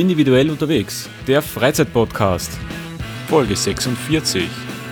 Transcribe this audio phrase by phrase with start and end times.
[0.00, 2.58] Individuell unterwegs, der Freizeitpodcast.
[3.28, 4.48] Folge 46.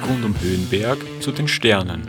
[0.07, 2.03] Rund um Höhenberg zu den Sternen.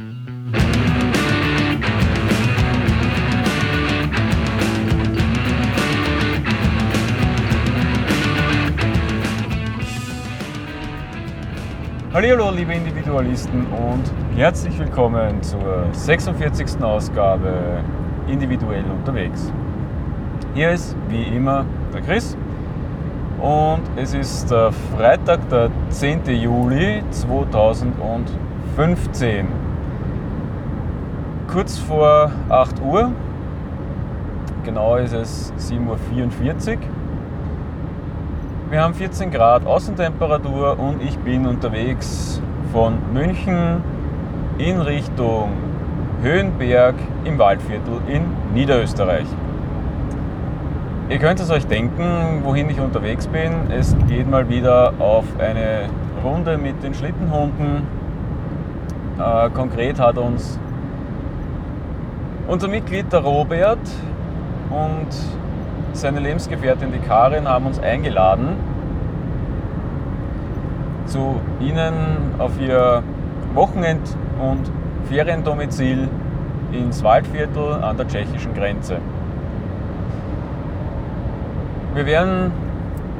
[12.13, 14.03] Hallo liebe Individualisten und
[14.35, 16.81] herzlich willkommen zur 46.
[16.81, 17.81] Ausgabe
[18.27, 19.53] Individuell unterwegs.
[20.53, 22.35] Hier ist wie immer der Chris
[23.41, 26.25] und es ist der Freitag, der 10.
[26.25, 29.47] Juli 2015.
[31.47, 33.13] Kurz vor 8 Uhr,
[34.63, 36.79] genau ist es 7.44 Uhr.
[38.69, 43.81] Wir haben 14 Grad Außentemperatur und ich bin unterwegs von München
[44.59, 45.53] in Richtung
[46.21, 49.25] Höhenberg im Waldviertel in Niederösterreich.
[51.09, 53.71] Ihr könnt es euch denken, wohin ich unterwegs bin.
[53.71, 55.89] Es geht mal wieder auf eine
[56.23, 57.81] Runde mit den Schlittenhunden.
[59.17, 60.59] Äh, konkret hat uns
[62.47, 63.79] unser Mitglied der Robert
[64.69, 65.07] und
[65.93, 68.49] seine Lebensgefährtin die Karin haben uns eingeladen,
[71.07, 73.01] zu ihnen auf ihr
[73.55, 74.71] Wochenend- und
[75.09, 76.07] Feriendomizil
[76.71, 78.97] ins Waldviertel an der tschechischen Grenze.
[81.95, 82.51] Wir werden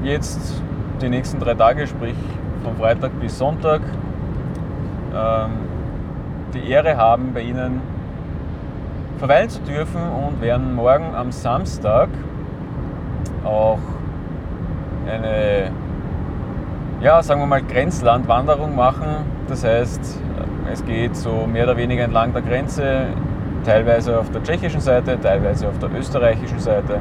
[0.04, 0.62] jetzt
[1.02, 2.16] die nächsten drei Tage, sprich
[2.64, 3.82] von Freitag bis Sonntag,
[5.12, 5.52] ähm,
[6.54, 7.82] die Ehre haben, bei Ihnen
[9.18, 12.10] verweilen zu dürfen und werden morgen am Samstag
[13.44, 13.80] auch
[15.08, 15.72] eine,
[17.02, 19.26] ja, sagen wir mal, Grenzlandwanderung machen.
[19.48, 20.22] Das heißt,
[20.72, 23.08] es geht so mehr oder weniger entlang der Grenze,
[23.66, 27.00] teilweise auf der tschechischen Seite, teilweise auf der österreichischen Seite.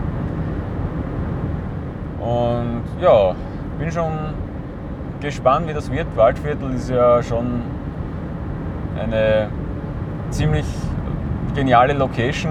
[2.21, 3.35] Und ja,
[3.79, 4.13] bin schon
[5.21, 6.07] gespannt, wie das wird.
[6.17, 7.63] Waldviertel ist ja schon
[9.01, 9.49] eine
[10.31, 10.67] ziemlich
[11.55, 12.51] geniale Location.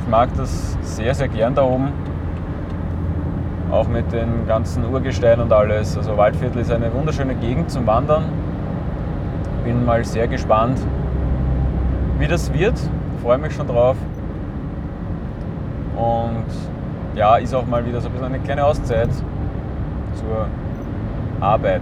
[0.00, 1.92] Ich mag das sehr, sehr gern da oben.
[3.70, 5.96] Auch mit den ganzen Urgesteinen und alles.
[5.96, 8.24] Also Waldviertel ist eine wunderschöne Gegend zum Wandern.
[9.64, 10.78] Bin mal sehr gespannt,
[12.18, 12.78] wie das wird.
[13.22, 13.96] Freue mich schon drauf.
[15.96, 16.44] Und
[17.16, 19.08] ja, ist auch mal wieder so ein bisschen eine kleine Auszeit
[20.14, 20.46] zur
[21.40, 21.80] Arbeit.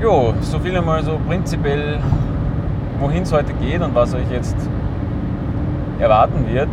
[0.00, 2.00] Jo, so viel einmal so prinzipiell,
[2.98, 4.56] wohin es heute geht und was euch jetzt
[6.00, 6.70] erwarten wird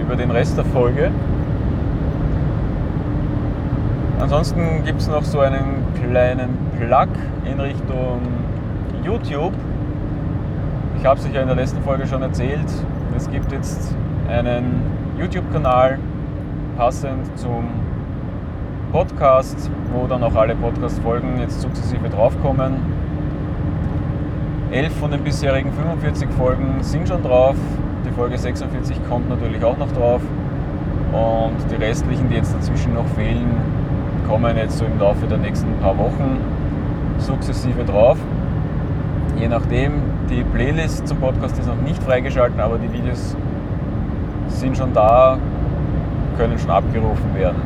[0.00, 1.10] über den Rest der Folge.
[4.18, 7.08] Ansonsten gibt es noch so einen kleinen Plug
[7.44, 8.22] in Richtung
[9.04, 9.52] YouTube.
[10.98, 12.64] Ich habe es euch ja in der letzten Folge schon erzählt.
[13.14, 13.94] Es gibt jetzt
[14.28, 14.82] einen
[15.18, 15.98] YouTube-Kanal
[16.76, 17.68] passend zum
[18.92, 22.74] Podcast, wo dann auch alle Podcast-Folgen jetzt sukzessive draufkommen.
[24.70, 27.56] Elf von den bisherigen 45 Folgen sind schon drauf.
[28.06, 30.22] Die Folge 46 kommt natürlich auch noch drauf.
[31.12, 33.56] Und die restlichen, die jetzt dazwischen noch fehlen,
[34.28, 36.38] kommen jetzt so im Laufe der nächsten paar Wochen
[37.18, 38.18] sukzessive drauf.
[39.38, 39.94] Je nachdem,
[40.30, 43.36] die Playlist zum Podcast ist noch nicht freigeschalten, aber die Videos
[44.60, 45.38] sind schon da,
[46.36, 47.60] können schon abgerufen werden.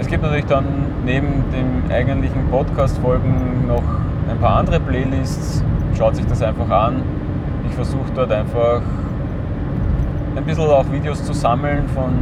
[0.00, 0.64] Es gibt natürlich dann
[1.04, 3.82] neben den eigentlichen Podcast-Folgen noch
[4.30, 5.62] ein paar andere Playlists.
[5.96, 7.02] Schaut sich das einfach an.
[7.68, 8.82] Ich versuche dort einfach
[10.34, 12.12] ein bisschen auch Videos zu sammeln von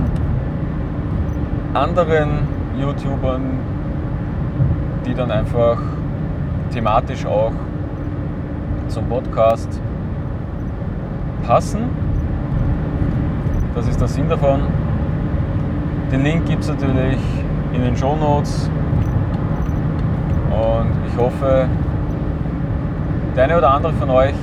[1.74, 3.42] anderen YouTubern,
[5.06, 5.78] die dann einfach
[6.72, 7.52] thematisch auch
[8.88, 9.80] zum Podcast
[11.46, 11.99] passen.
[13.74, 14.62] Das ist der Sinn davon.
[16.10, 17.20] Den Link gibt es natürlich
[17.72, 18.68] in den Show Notes.
[20.50, 21.68] Und ich hoffe,
[23.36, 24.34] der eine oder andere von euch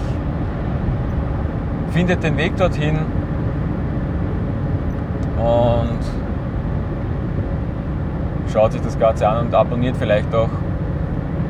[1.92, 3.00] findet den Weg dorthin
[5.38, 6.00] und
[8.52, 10.50] schaut sich das Ganze an und abonniert vielleicht auch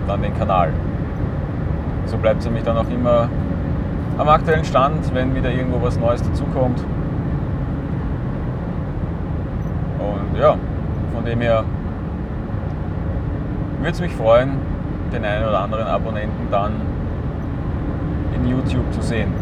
[0.08, 0.74] dann den Kanal.
[2.06, 3.30] So bleibt es nämlich dann auch immer
[4.18, 6.84] am aktuellen Stand, wenn wieder irgendwo was Neues dazukommt.
[10.40, 10.56] Ja,
[11.14, 11.64] von dem her
[13.80, 14.52] würde es mich freuen,
[15.14, 16.74] den einen oder anderen Abonnenten dann
[18.36, 19.34] in YouTube zu sehen.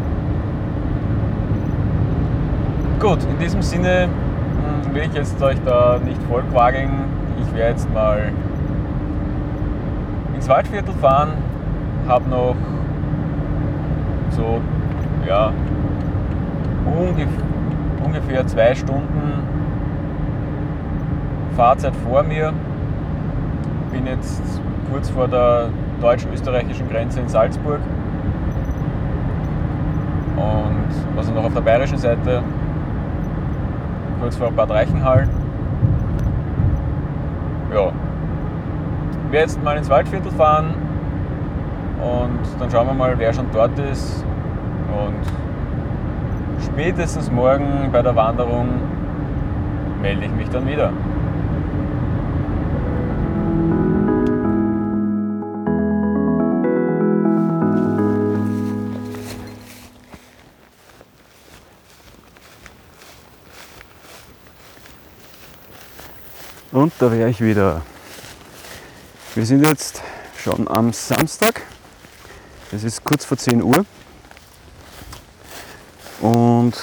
[3.00, 6.90] Gut, in diesem Sinne hm, will ich jetzt euch da nicht vollquageln.
[7.40, 8.32] Ich werde jetzt mal
[10.34, 11.30] ins Waldviertel fahren,
[12.08, 12.56] habe noch
[14.30, 14.60] so,
[15.26, 15.52] ja,
[16.98, 17.46] ungefähr
[18.16, 19.55] ungefähr zwei Stunden
[21.56, 22.52] Fahrzeit vor mir.
[23.90, 24.60] Bin jetzt
[24.92, 25.70] kurz vor der
[26.02, 27.80] deutsch-österreichischen Grenze in Salzburg.
[30.36, 32.42] Und also noch auf der bayerischen Seite,
[34.20, 35.26] kurz vor Bad Reichenhall.
[37.74, 37.90] Ja.
[39.26, 40.74] Ich werde jetzt mal ins Waldviertel fahren
[42.00, 44.24] und dann schauen wir mal, wer schon dort ist.
[44.92, 48.68] Und spätestens morgen bei der Wanderung
[50.00, 50.92] melde ich mich dann wieder.
[66.86, 67.82] Und da wäre ich wieder.
[69.34, 70.02] Wir sind jetzt
[70.38, 71.62] schon am Samstag.
[72.70, 73.84] Es ist kurz vor 10 Uhr.
[76.20, 76.74] Und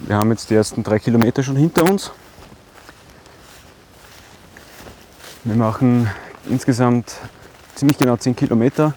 [0.00, 2.10] wir haben jetzt die ersten drei Kilometer schon hinter uns.
[5.44, 6.10] Wir machen
[6.50, 7.14] insgesamt
[7.76, 8.94] ziemlich genau 10 Kilometer.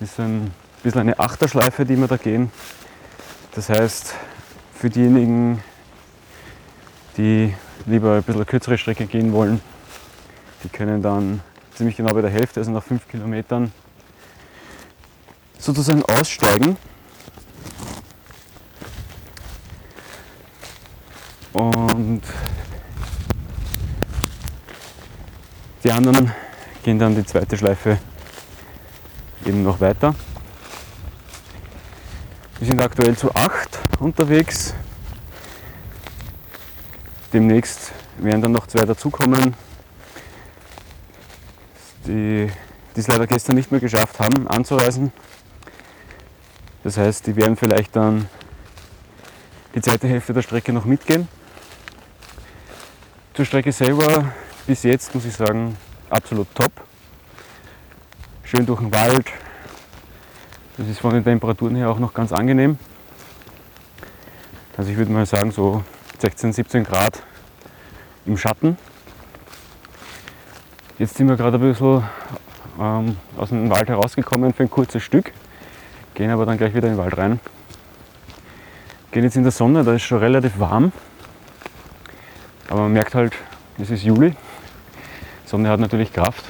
[0.00, 0.52] Das ist ein
[0.82, 2.50] bisschen eine Achterschleife, die wir da gehen.
[3.54, 4.14] Das heißt,
[4.74, 5.62] für diejenigen,
[7.16, 7.54] die
[7.86, 9.60] lieber ein bisschen kürzere Strecke gehen wollen,
[10.64, 11.40] die können dann
[11.74, 13.72] ziemlich genau bei der Hälfte, also nach fünf Kilometern,
[15.58, 16.76] sozusagen aussteigen.
[21.52, 22.22] Und
[25.82, 26.32] die anderen
[26.82, 27.98] gehen dann die zweite Schleife
[29.44, 30.14] eben noch weiter.
[32.58, 34.74] Wir sind aktuell zu acht unterwegs.
[37.32, 39.54] Demnächst werden dann noch zwei dazukommen,
[42.06, 42.50] die
[42.96, 45.12] es leider gestern nicht mehr geschafft haben, anzureisen.
[46.82, 48.28] Das heißt, die werden vielleicht dann
[49.74, 51.28] die zweite Hälfte der Strecke noch mitgehen.
[53.34, 54.32] Zur Strecke selber
[54.66, 55.76] bis jetzt muss ich sagen,
[56.10, 56.72] absolut top.
[58.44, 59.26] Schön durch den Wald.
[60.76, 62.78] Das ist von den Temperaturen her auch noch ganz angenehm.
[64.76, 65.84] Also ich würde mal sagen, so
[66.20, 67.22] 16, 17 Grad
[68.26, 68.76] im Schatten.
[70.98, 72.04] Jetzt sind wir gerade ein bisschen
[72.78, 75.32] ähm, aus dem Wald herausgekommen für ein kurzes Stück,
[76.12, 77.40] gehen aber dann gleich wieder in den Wald rein.
[79.12, 80.92] Gehen jetzt in der Sonne, da ist schon relativ warm,
[82.68, 83.32] aber man merkt halt,
[83.78, 84.36] es ist Juli,
[85.46, 86.44] Sonne hat natürlich Kraft.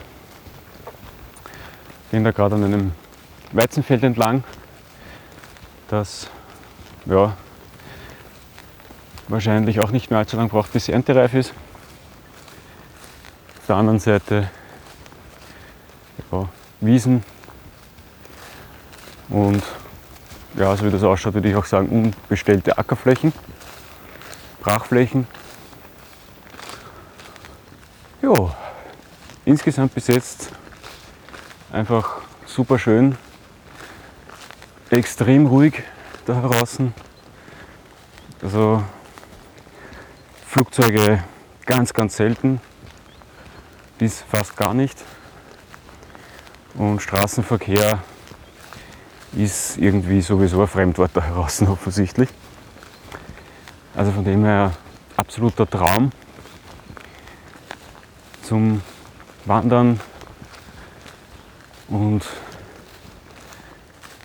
[2.11, 2.93] Gehen da gerade an einem
[3.53, 4.43] Weizenfeld entlang,
[5.87, 6.29] das
[7.07, 7.37] ja,
[9.31, 11.55] wahrscheinlich auch nicht mehr allzu lange braucht, bis sie erntereif ist.
[13.61, 14.51] Auf der anderen Seite
[16.31, 16.49] ja,
[16.81, 17.23] Wiesen
[19.29, 19.63] und
[20.55, 23.33] ja, so wie das ausschaut, würde ich auch sagen, unbestellte Ackerflächen,
[24.61, 25.27] Brachflächen.
[28.21, 28.55] Ja,
[29.45, 30.51] insgesamt bis jetzt
[31.73, 32.17] einfach
[32.47, 33.17] super schön,
[34.91, 35.85] extrem ruhig
[36.27, 36.93] da draußen.
[38.43, 38.83] Also
[40.51, 41.23] Flugzeuge
[41.65, 42.61] ganz, ganz selten,
[43.99, 44.99] bis fast gar nicht.
[46.75, 48.01] Und Straßenverkehr
[49.37, 52.29] ist irgendwie sowieso ein Fremdwort da draußen offensichtlich.
[53.95, 54.73] Also von dem her
[55.17, 56.11] absoluter Traum
[58.43, 58.83] zum
[59.45, 60.01] Wandern
[61.87, 62.27] und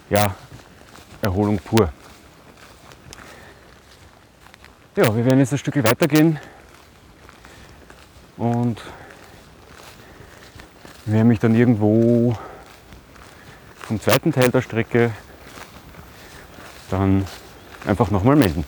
[0.09, 0.33] ja,
[1.21, 1.93] Erholung pur.
[4.97, 6.39] Ja, wir werden jetzt ein Stück weitergehen
[8.37, 8.81] und
[11.05, 12.37] werde mich dann irgendwo
[13.75, 15.11] vom zweiten Teil der Strecke
[16.89, 17.25] dann
[17.85, 18.63] einfach nochmal melden.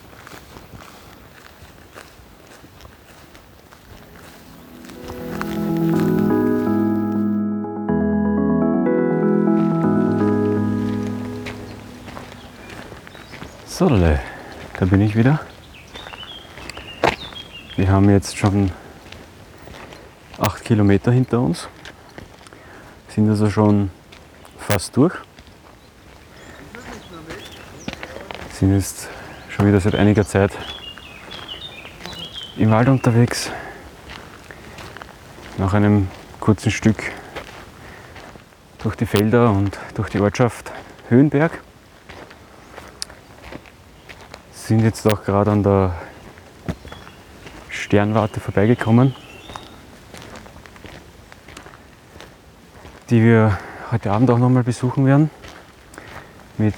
[13.66, 15.40] So, da bin ich wieder.
[17.78, 18.72] Wir haben jetzt schon
[20.36, 21.68] acht Kilometer hinter uns,
[23.08, 23.92] sind also schon
[24.58, 25.14] fast durch.
[28.52, 29.08] Sind jetzt
[29.48, 30.50] schon wieder seit einiger Zeit
[32.56, 33.52] im Wald unterwegs.
[35.56, 36.08] Nach einem
[36.40, 37.12] kurzen Stück
[38.82, 40.72] durch die Felder und durch die Ortschaft
[41.10, 41.60] Höhenberg.
[44.52, 46.07] Sind jetzt auch gerade an der
[47.88, 49.14] Sternwarte vorbeigekommen,
[53.08, 53.56] die wir
[53.90, 55.30] heute Abend auch nochmal besuchen werden
[56.58, 56.74] mit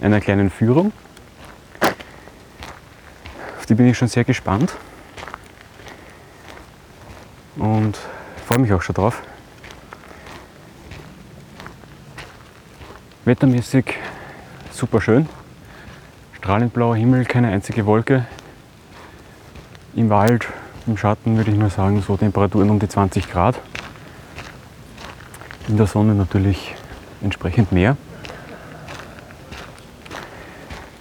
[0.00, 0.92] einer kleinen Führung.
[3.58, 4.72] Auf die bin ich schon sehr gespannt.
[7.56, 7.98] Und
[8.46, 9.20] freue mich auch schon drauf.
[13.24, 13.96] Wettermäßig
[14.70, 15.28] super schön.
[16.34, 18.26] Strahlend blauer Himmel, keine einzige Wolke.
[19.94, 20.46] Im Wald,
[20.86, 23.60] im Schatten würde ich nur sagen, so Temperaturen um die 20 Grad.
[25.68, 26.74] In der Sonne natürlich
[27.20, 27.98] entsprechend mehr.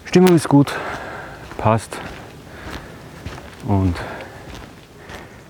[0.04, 0.76] Stimmung ist gut,
[1.58, 1.98] passt.
[3.66, 3.96] Und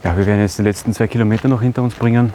[0.04, 2.32] ja, wir werden jetzt die letzten zwei Kilometer noch hinter uns bringen.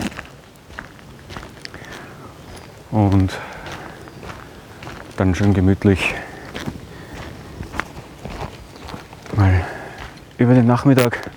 [2.90, 3.38] Und
[5.16, 6.14] dann schön gemütlich
[10.38, 11.30] über den Nachmittag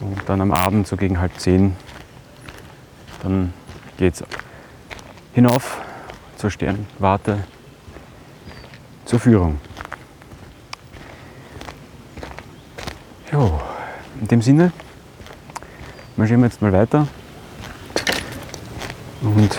[0.00, 1.76] und dann am Abend so gegen halb zehn
[3.22, 3.52] dann
[3.98, 4.24] geht es
[5.34, 5.80] hinauf
[6.36, 7.44] zur Sternwarte
[9.04, 9.60] zur Führung.
[13.32, 13.60] Jo,
[14.20, 14.72] in dem Sinne
[16.16, 17.06] marschieren wir jetzt mal weiter
[19.20, 19.58] und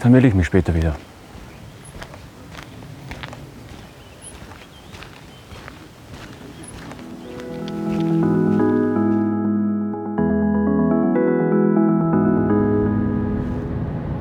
[0.00, 0.96] dann melde ich mich später wieder.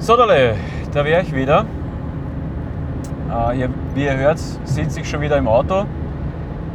[0.03, 1.65] So, da wäre ich wieder.
[3.31, 5.86] Äh, wie ihr hört, sitze ich schon wieder im Auto.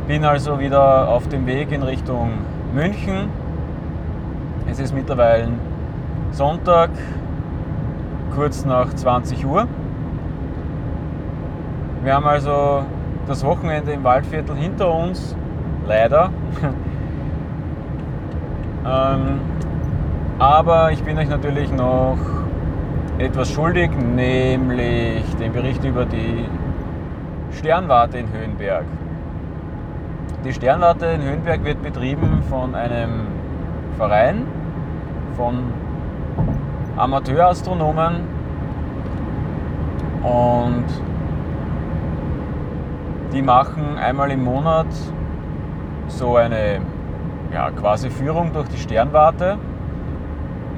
[0.06, 2.30] Bin also wieder auf dem Weg in Richtung
[2.72, 3.28] München.
[4.70, 5.48] Es ist mittlerweile
[6.30, 6.88] Sonntag,
[8.34, 9.68] kurz nach 20 Uhr.
[12.04, 12.82] Wir haben also
[13.26, 15.36] das Wochenende im Waldviertel hinter uns,
[15.86, 16.30] leider.
[18.86, 19.40] ähm,
[20.38, 22.16] aber ich bin euch natürlich noch
[23.18, 26.44] etwas schuldig, nämlich den Bericht über die
[27.50, 28.84] Sternwarte in Höhenberg.
[30.44, 33.26] Die Sternwarte in Höhenberg wird betrieben von einem
[33.96, 34.46] Verein,
[35.36, 35.64] von
[36.96, 38.20] Amateurastronomen
[40.22, 40.84] und
[43.32, 44.86] die machen einmal im Monat
[46.06, 46.80] so eine
[47.52, 49.58] ja, quasi Führung durch die Sternwarte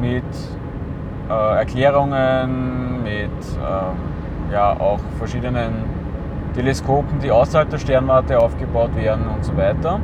[0.00, 0.24] mit
[1.30, 5.84] äh, Erklärungen, mit ähm, ja, auch verschiedenen
[6.54, 10.00] Teleskopen, die außerhalb der Sternwarte aufgebaut werden und so weiter.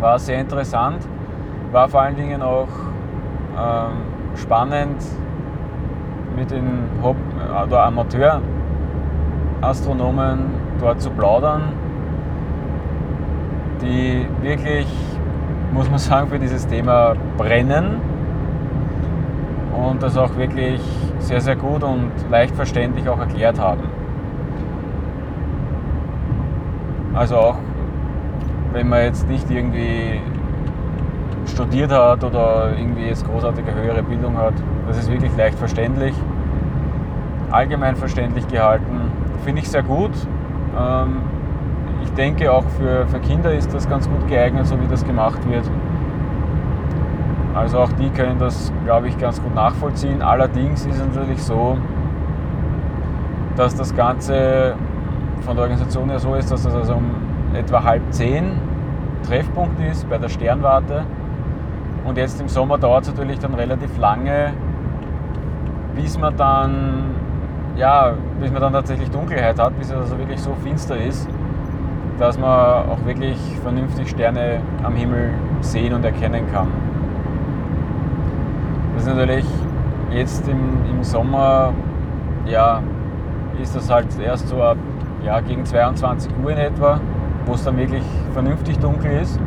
[0.00, 1.06] War sehr interessant,
[1.72, 2.68] war vor allen Dingen auch
[3.58, 3.92] ähm,
[4.36, 5.02] spannend
[6.36, 7.18] mit den Haupt-
[7.66, 10.38] oder Amateurastronomen
[10.80, 11.62] dort zu plaudern,
[13.82, 14.86] die wirklich,
[15.72, 18.00] muss man sagen, für dieses Thema brennen
[19.78, 20.80] und das auch wirklich
[21.18, 23.84] sehr, sehr gut und leicht verständlich auch erklärt haben.
[27.14, 27.56] Also auch
[28.72, 30.20] wenn man jetzt nicht irgendwie
[31.46, 34.54] studiert hat oder irgendwie jetzt großartige höhere Bildung hat.
[34.86, 36.14] Das ist wirklich leicht verständlich,
[37.50, 39.10] allgemein verständlich gehalten.
[39.44, 40.12] Finde ich sehr gut.
[40.78, 41.22] Ähm,
[42.02, 45.40] ich denke auch für, für Kinder ist das ganz gut geeignet, so wie das gemacht
[45.48, 45.64] wird.
[47.58, 50.22] Also auch die können das, glaube ich, ganz gut nachvollziehen.
[50.22, 51.76] Allerdings ist es natürlich so,
[53.56, 54.76] dass das Ganze
[55.40, 57.10] von der Organisation her so ist, dass das also um
[57.54, 58.52] etwa halb zehn
[59.26, 61.02] Treffpunkt ist bei der Sternwarte.
[62.04, 64.52] Und jetzt im Sommer dauert es natürlich dann relativ lange,
[65.96, 67.06] bis man dann,
[67.76, 71.28] ja, bis man dann tatsächlich Dunkelheit hat, bis es also wirklich so finster ist,
[72.20, 76.68] dass man auch wirklich vernünftig Sterne am Himmel sehen und erkennen kann.
[78.98, 79.46] Das ist natürlich
[80.10, 81.72] jetzt im, im Sommer,
[82.46, 82.82] ja,
[83.62, 84.76] ist das halt erst so ab
[85.24, 87.00] ja, gegen 22 Uhr in etwa,
[87.46, 88.02] wo es dann wirklich
[88.32, 89.38] vernünftig dunkel ist.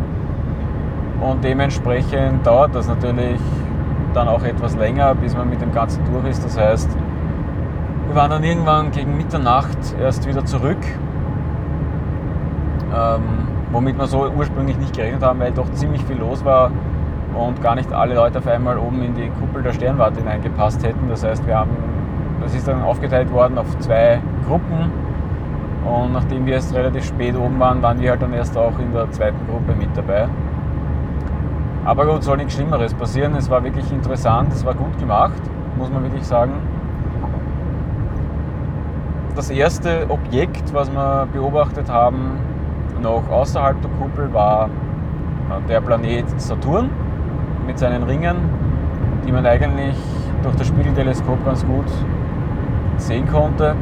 [1.19, 3.41] Und dementsprechend dauert das natürlich
[4.13, 6.45] dann auch etwas länger, bis man mit dem Ganzen durch ist.
[6.45, 6.89] Das heißt,
[8.07, 10.79] wir waren dann irgendwann gegen Mitternacht erst wieder zurück,
[12.95, 13.23] ähm,
[13.73, 16.71] womit wir so ursprünglich nicht gerechnet haben, weil doch ziemlich viel los war
[17.35, 21.07] und gar nicht alle Leute auf einmal oben in die Kuppel der Sternwarte hineingepasst hätten.
[21.09, 21.71] Das heißt, wir haben,
[22.41, 24.91] das ist dann aufgeteilt worden auf zwei Gruppen
[25.85, 28.91] und nachdem wir erst relativ spät oben waren, waren wir halt dann erst auch in
[28.93, 30.27] der zweiten Gruppe mit dabei.
[31.83, 33.35] Aber gut, soll nichts Schlimmeres passieren.
[33.35, 35.41] Es war wirklich interessant, es war gut gemacht,
[35.77, 36.53] muss man wirklich sagen.
[39.35, 42.37] Das erste Objekt, was wir beobachtet haben,
[43.01, 44.65] noch außerhalb der Kuppel, war
[45.49, 46.89] äh, der Planet Saturn
[47.71, 48.35] mit seinen Ringen,
[49.25, 49.95] die man eigentlich
[50.43, 51.85] durch das Spiegelteleskop ganz gut
[52.97, 53.75] sehen konnte.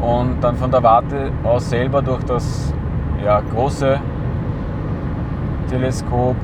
[0.00, 2.72] Und dann von der Warte aus selber durch das
[3.22, 4.00] ja, große
[5.68, 6.36] Teleskop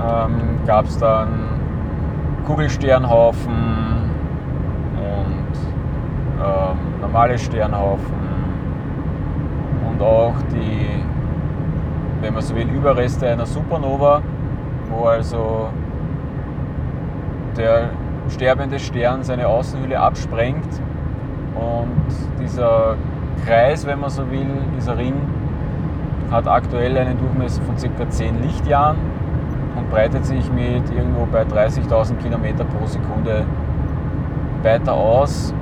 [0.00, 1.28] ähm, gab es dann
[2.46, 3.52] Kugelsternhaufen
[4.96, 5.54] und
[6.42, 8.14] ähm, normale Sternhaufen
[9.90, 11.04] und auch die,
[12.24, 14.22] wenn man so will, Überreste einer Supernova,
[14.90, 15.68] wo also
[17.54, 17.90] der
[18.30, 20.80] sterbende Stern seine Außenhülle absprengt
[21.54, 22.96] und dieser
[23.44, 25.14] Kreis, wenn man so will, dieser Ring,
[26.30, 28.08] hat aktuell einen Durchmesser von ca.
[28.08, 28.96] 10 Lichtjahren
[29.76, 33.44] und breitet sich mit irgendwo bei 30.000 Kilometer pro Sekunde
[34.62, 35.52] weiter aus,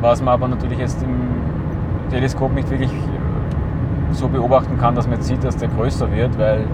[0.00, 1.16] was man aber natürlich jetzt im
[2.10, 2.92] Teleskop nicht wirklich
[4.14, 6.64] so beobachten kann, dass man jetzt sieht, dass der größer wird, weil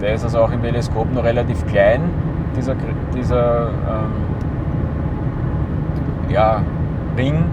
[0.00, 2.02] der ist also auch im Teleskop noch relativ klein,
[2.56, 2.74] dieser,
[3.14, 4.12] dieser ähm,
[6.28, 6.62] ja,
[7.16, 7.44] Ring.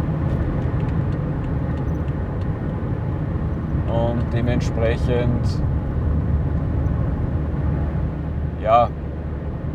[3.88, 5.62] Und dementsprechend
[8.64, 8.90] ja,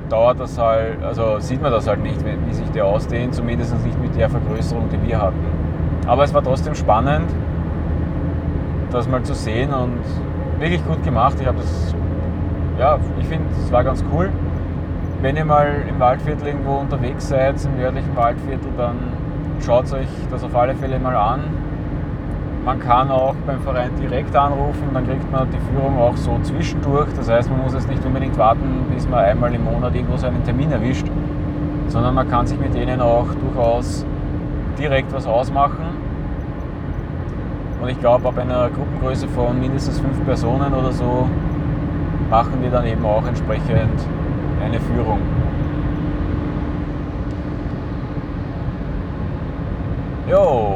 [0.08, 4.00] dauert das halt, also sieht man das halt nicht, wie sich der ausdehnt, zumindest nicht
[4.00, 5.44] mit der Vergrößerung, die wir hatten.
[6.06, 7.28] Aber es war trotzdem spannend,
[8.96, 10.00] das mal zu sehen und
[10.58, 11.36] wirklich gut gemacht.
[11.38, 11.94] Ich habe das,
[12.78, 14.30] ja, ich finde, es war ganz cool.
[15.20, 18.96] Wenn ihr mal im Waldviertel irgendwo unterwegs seid, im nördlichen Waldviertel, dann
[19.64, 21.40] schaut euch das auf alle Fälle mal an.
[22.64, 27.08] Man kann auch beim Verein direkt anrufen, dann kriegt man die Führung auch so zwischendurch.
[27.16, 30.42] Das heißt, man muss jetzt nicht unbedingt warten, bis man einmal im Monat irgendwo seinen
[30.42, 31.06] Termin erwischt,
[31.88, 34.06] sondern man kann sich mit denen auch durchaus
[34.78, 35.95] direkt was ausmachen.
[37.86, 41.28] Und ich glaube, ab einer Gruppengröße von mindestens fünf Personen oder so
[42.28, 44.00] machen wir dann eben auch entsprechend
[44.60, 45.20] eine Führung.
[50.28, 50.74] Jo,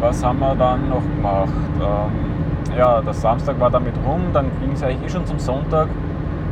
[0.00, 1.52] was haben wir dann noch gemacht?
[1.80, 5.86] Ähm, ja, der Samstag war damit rum, dann ging es eigentlich eh schon zum Sonntag.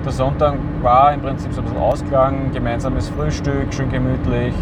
[0.04, 4.54] Der Sonntag war im Prinzip so ein bisschen Ausklang, gemeinsames Frühstück, schön gemütlich.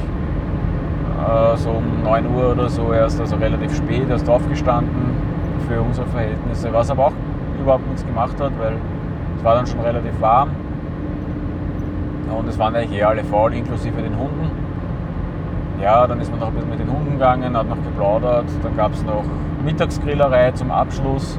[1.28, 5.16] Äh, so um 9 Uhr oder so erst, also relativ spät erst aufgestanden
[5.68, 7.12] für unsere Verhältnisse, was aber auch
[7.60, 8.74] überhaupt nichts gemacht hat, weil
[9.36, 10.50] es war dann schon relativ warm.
[12.36, 14.50] Und es waren eigentlich eh alle faul, inklusive den Hunden.
[15.82, 18.46] Ja, dann ist man noch ein bisschen mit den Hunden gegangen, hat noch geplaudert.
[18.62, 19.24] Dann gab es noch
[19.64, 21.38] Mittagsgrillerei zum Abschluss.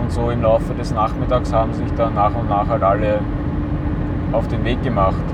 [0.00, 3.20] Und so im Laufe des Nachmittags haben sich dann nach und nach halt alle
[4.32, 5.24] auf den Weg gemacht.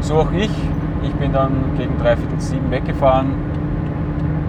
[0.00, 0.50] So auch ich.
[1.02, 3.32] Ich bin dann gegen dreiviertel sieben weggefahren,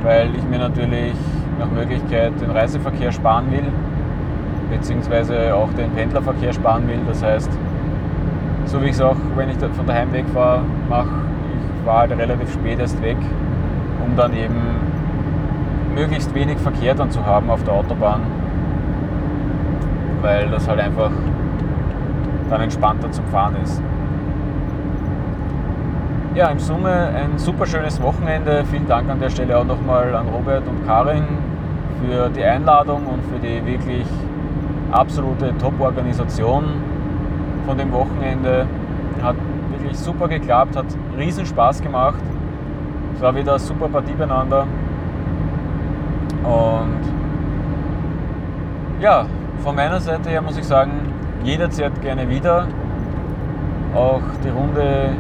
[0.04, 1.14] weil ich mir natürlich
[1.60, 3.66] nach Möglichkeit den Reiseverkehr sparen will,
[4.70, 7.00] beziehungsweise auch den Pendlerverkehr sparen will.
[7.08, 7.52] Das heißt,
[8.66, 11.10] so wie ich es auch, wenn ich von daheim wegfahre, mache,
[11.80, 13.18] ich war halt relativ spät erst weg,
[14.06, 14.56] um dann eben
[15.96, 18.22] möglichst wenig Verkehr dann zu haben auf der Autobahn,
[20.22, 21.12] weil das halt einfach
[22.50, 23.82] dann entspannter zum Fahren ist.
[26.36, 28.64] Ja, im Summe ein super schönes Wochenende.
[28.72, 31.26] Vielen Dank an der Stelle auch nochmal an Robert und Karin
[32.02, 34.08] für die Einladung und für die wirklich
[34.92, 36.64] absolute Top-Organisation
[37.68, 38.66] von dem Wochenende.
[39.22, 39.36] Hat
[39.78, 40.88] wirklich super geklappt, hat
[41.20, 42.24] riesen Spaß gemacht.
[43.16, 44.66] Es war wieder super Partie beieinander.
[46.44, 47.02] Und
[49.00, 49.28] ja,
[49.64, 50.94] von meiner Seite her muss ich sagen,
[51.44, 52.66] jederzeit gerne wieder.
[53.94, 55.12] Auch die Runde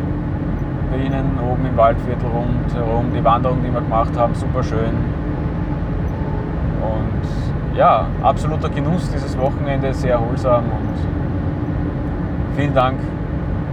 [0.93, 4.95] bei Ihnen oben im Waldviertel rundherum, die Wanderung, die wir gemacht haben, super schön.
[6.81, 12.99] Und ja, absoluter Genuss dieses Wochenende, sehr erholsam und vielen Dank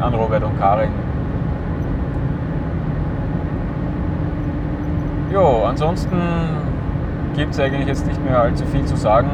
[0.00, 0.90] an Robert und Karin.
[5.30, 6.16] Jo, ansonsten
[7.37, 9.28] gibt es eigentlich jetzt nicht mehr allzu viel zu sagen.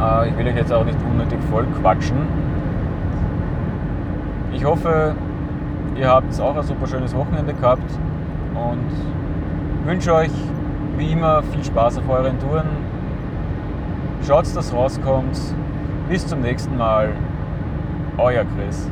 [0.00, 2.16] Äh, ich will euch jetzt auch nicht unnötig voll quatschen.
[4.54, 5.14] Ich hoffe,
[5.96, 7.90] ihr habt auch ein super schönes Wochenende gehabt
[8.54, 10.30] und wünsche euch
[10.96, 12.68] wie immer viel Spaß auf euren Touren.
[14.26, 15.38] Schaut, dass rauskommt.
[16.08, 17.10] Bis zum nächsten Mal.
[18.16, 18.90] Euer Chris.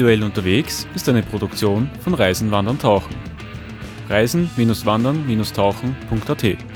[0.00, 3.14] Individuell unterwegs ist eine Produktion von Reisen, Wandern, Tauchen.
[4.08, 6.69] Reisen-Wandern-Tauchen.at